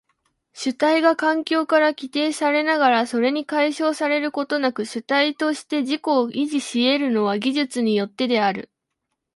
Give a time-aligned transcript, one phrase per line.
[0.53, 8.71] 主体が環境から規定されながらそれに解消されることなく主体として自己を維持し得るのは技術によってである。